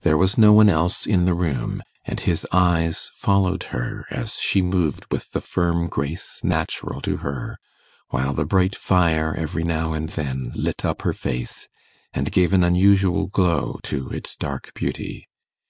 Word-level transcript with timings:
There 0.00 0.16
was 0.16 0.38
no 0.38 0.54
one 0.54 0.70
else 0.70 1.04
in 1.06 1.26
the 1.26 1.34
room, 1.34 1.82
and 2.06 2.18
his 2.18 2.46
eyes 2.50 3.10
followed 3.12 3.64
her 3.64 4.06
as 4.10 4.36
she 4.38 4.62
moved 4.62 5.04
with 5.10 5.32
the 5.32 5.40
firm 5.42 5.86
grace 5.86 6.40
natural 6.42 7.02
to 7.02 7.18
her, 7.18 7.58
while 8.08 8.32
the 8.32 8.46
bright 8.46 8.74
fire 8.74 9.34
every 9.36 9.64
now 9.64 9.92
and 9.92 10.08
then 10.08 10.50
lit 10.54 10.82
up 10.86 11.02
her 11.02 11.12
face, 11.12 11.68
and 12.14 12.32
gave 12.32 12.54
an 12.54 12.64
unusual 12.64 13.26
glow 13.26 13.78
to 13.82 14.08
its 14.08 14.34
dark 14.34 14.72
beauty. 14.72 15.28